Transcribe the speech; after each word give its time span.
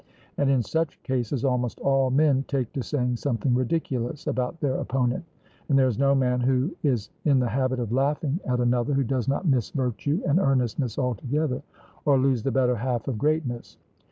And 0.35 0.49
in 0.49 0.63
such 0.63 0.99
cases 1.03 1.45
almost 1.45 1.79
all 1.79 2.09
men 2.09 2.43
take 2.47 2.73
to 2.73 2.81
saying 2.81 3.17
something 3.17 3.53
ridiculous 3.53 4.25
about 4.25 4.59
their 4.59 4.73
opponent, 4.77 5.23
and 5.69 5.77
there 5.77 5.85
is 5.87 5.99
no 5.99 6.15
man 6.15 6.41
who 6.41 6.75
is 6.81 7.11
in 7.23 7.37
the 7.37 7.49
habit 7.49 7.79
of 7.79 7.91
laughing 7.91 8.39
at 8.45 8.59
another 8.59 8.95
who 8.95 9.03
does 9.03 9.27
not 9.27 9.45
miss 9.45 9.69
virtue 9.69 10.19
and 10.25 10.39
earnestness 10.39 10.97
altogether, 10.97 11.61
or 12.03 12.17
lose 12.17 12.41
the 12.41 12.49
better 12.49 12.77
half 12.77 13.07
of 13.07 13.19
greatness. 13.19 13.77